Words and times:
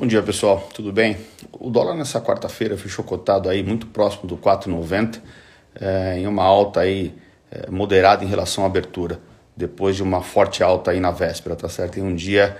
Bom 0.00 0.06
dia 0.06 0.22
pessoal, 0.22 0.66
tudo 0.72 0.90
bem? 0.90 1.18
O 1.52 1.68
dólar 1.68 1.94
nessa 1.94 2.22
quarta-feira 2.22 2.74
fechou 2.74 3.04
cotado 3.04 3.50
aí 3.50 3.62
muito 3.62 3.86
próximo 3.86 4.26
do 4.26 4.34
4,90 4.34 5.20
é, 5.78 6.16
em 6.16 6.26
uma 6.26 6.42
alta 6.42 6.80
aí 6.80 7.14
é, 7.50 7.70
moderada 7.70 8.24
em 8.24 8.26
relação 8.26 8.64
à 8.64 8.66
abertura, 8.66 9.20
depois 9.54 9.96
de 9.96 10.02
uma 10.02 10.22
forte 10.22 10.62
alta 10.62 10.90
aí 10.90 11.00
na 11.00 11.10
véspera, 11.10 11.54
tá 11.54 11.68
certo? 11.68 11.98
Em 11.98 12.02
um 12.02 12.14
dia 12.14 12.56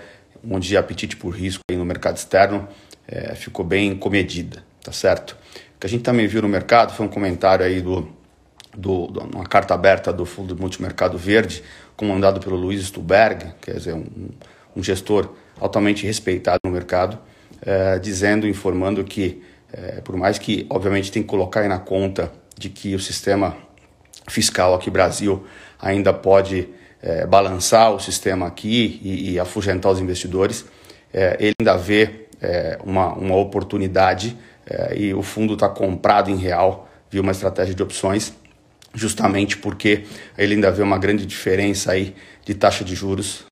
onde 0.47 0.77
apetite 0.77 1.17
por 1.17 1.31
risco 1.31 1.63
aí 1.71 1.79
no 1.79 1.85
mercado 1.87 2.19
externo 2.19 2.69
é, 3.09 3.35
ficou 3.35 3.65
bem 3.65 3.97
comedida, 3.97 4.63
tá 4.85 4.93
certo? 4.93 5.31
O 5.77 5.81
que 5.81 5.87
a 5.87 5.89
gente 5.89 6.03
também 6.03 6.27
viu 6.27 6.43
no 6.43 6.49
mercado 6.49 6.93
foi 6.93 7.07
um 7.07 7.09
comentário 7.11 7.65
aí 7.65 7.81
do, 7.81 8.07
do, 8.77 9.07
do 9.07 9.21
uma 9.35 9.47
carta 9.47 9.73
aberta 9.73 10.13
do 10.13 10.27
Fundo 10.27 10.55
Multimercado 10.55 11.17
Verde, 11.17 11.65
comandado 11.97 12.39
pelo 12.39 12.57
Luiz 12.57 12.85
Stuberg, 12.85 13.47
quer 13.63 13.77
dizer, 13.77 13.95
um, 13.95 14.29
um 14.77 14.83
gestor 14.83 15.31
altamente 15.61 16.07
respeitado 16.07 16.61
no 16.65 16.71
mercado, 16.71 17.19
é, 17.63 17.99
dizendo, 17.99 18.49
informando 18.49 19.05
que, 19.05 19.43
é, 19.73 20.01
por 20.01 20.17
mais 20.17 20.39
que, 20.39 20.67
obviamente, 20.71 21.13
tem 21.13 21.23
que 21.23 21.29
colocar 21.29 21.61
aí 21.61 21.69
na 21.69 21.79
conta 21.79 22.33
de 22.57 22.71
que 22.71 22.95
o 22.95 22.99
sistema 22.99 23.57
fiscal 24.29 24.75
aqui 24.75 24.91
Brasil 24.91 25.45
ainda 25.79 26.13
pode 26.13 26.69
é, 27.03 27.27
balançar 27.27 27.93
o 27.93 28.01
sistema 28.01 28.47
aqui 28.47 29.01
e, 29.03 29.33
e 29.33 29.39
afugentar 29.39 29.93
os 29.93 30.01
investidores, 30.01 30.65
ele 31.41 31.55
ainda 31.61 31.77
vê 31.77 32.29
uma, 32.85 33.13
uma 33.15 33.35
oportunidade 33.35 34.39
e 34.95 35.13
o 35.13 35.23
fundo 35.23 35.55
está 35.55 35.69
comprado 35.69 36.31
em 36.31 36.37
real, 36.37 36.89
viu 37.11 37.21
uma 37.21 37.33
estratégia 37.33 37.75
de 37.75 37.83
opções, 37.83 38.33
justamente 38.95 39.57
porque 39.57 40.05
ele 40.39 40.55
ainda 40.55 40.71
vê 40.71 40.85
uma 40.85 40.99
grande 40.99 41.27
diferença 41.27 41.91
aí 41.91 42.15
de 42.45 42.55
taxa 42.55 42.85
de 42.85 42.95
juros 42.95 43.50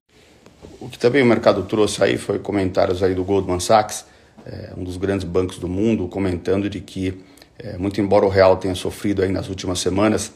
o 0.80 0.88
que 0.88 0.98
também 0.98 1.22
o 1.22 1.26
mercado 1.26 1.62
trouxe 1.64 2.02
aí 2.02 2.16
foi 2.16 2.38
comentários 2.38 3.02
aí 3.02 3.14
do 3.14 3.24
Goldman 3.24 3.60
Sachs, 3.60 4.04
é, 4.46 4.72
um 4.76 4.84
dos 4.84 4.96
grandes 4.96 5.24
bancos 5.24 5.58
do 5.58 5.68
mundo, 5.68 6.08
comentando 6.08 6.70
de 6.70 6.80
que, 6.80 7.22
é, 7.58 7.77
muito 7.77 8.00
embora 8.00 8.24
o 8.24 8.28
real 8.28 8.56
tenha 8.56 8.74
sofrido 8.74 9.22
aí 9.22 9.30
nas 9.30 9.48
últimas 9.48 9.80
semanas, 9.80 10.33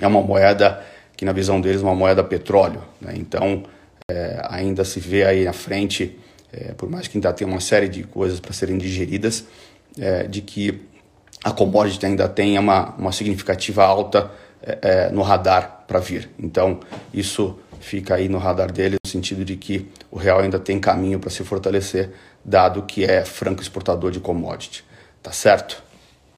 é 0.00 0.06
uma 0.06 0.20
moeda 0.20 0.84
que, 1.16 1.24
na 1.24 1.32
visão 1.32 1.60
deles, 1.60 1.80
é 1.80 1.84
uma 1.84 1.94
moeda 1.94 2.22
petróleo. 2.22 2.82
Né? 3.00 3.14
Então, 3.16 3.62
é, 4.10 4.40
ainda 4.50 4.84
se 4.84 5.00
vê 5.00 5.24
aí 5.24 5.44
na 5.44 5.52
frente, 5.52 6.18
por 6.78 6.88
mais 6.88 7.06
que 7.06 7.18
ainda 7.18 7.32
tenha 7.32 7.50
uma 7.50 7.60
série 7.60 7.88
de 7.88 8.02
coisas 8.04 8.40
para 8.40 8.52
serem 8.52 8.78
digeridas, 8.78 9.44
de 10.30 10.40
que 10.40 10.80
a 11.44 11.50
commodity 11.50 12.06
ainda 12.06 12.26
tenha 12.28 12.60
uma, 12.60 12.94
uma 12.94 13.12
significativa 13.12 13.84
alta 13.84 14.30
no 15.12 15.20
radar 15.20 15.84
para 15.86 15.98
vir. 15.98 16.30
Então, 16.38 16.80
isso 17.12 17.58
fica 17.78 18.14
aí 18.14 18.28
no 18.28 18.38
radar 18.38 18.72
dele, 18.72 18.96
no 19.06 19.10
sentido 19.10 19.44
de 19.44 19.56
que 19.56 19.86
o 20.10 20.18
real 20.18 20.40
ainda 20.40 20.58
tem 20.58 20.80
caminho 20.80 21.20
para 21.20 21.30
se 21.30 21.44
fortalecer, 21.44 22.10
dado 22.44 22.82
que 22.82 23.04
é 23.04 23.24
franco 23.24 23.62
exportador 23.62 24.10
de 24.10 24.18
commodity. 24.18 24.84
Tá 25.22 25.30
certo? 25.30 25.82